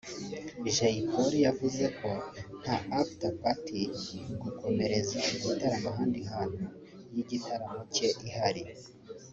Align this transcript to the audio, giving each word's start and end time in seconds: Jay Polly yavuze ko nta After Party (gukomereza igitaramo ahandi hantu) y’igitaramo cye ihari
Jay 0.75 0.97
Polly 1.09 1.39
yavuze 1.47 1.83
ko 1.99 2.09
nta 2.61 2.77
After 2.99 3.31
Party 3.41 3.81
(gukomereza 4.43 5.15
igitaramo 5.35 5.87
ahandi 5.93 6.21
hantu) 6.31 6.65
y’igitaramo 7.13 7.79
cye 7.93 8.07
ihari 8.29 8.63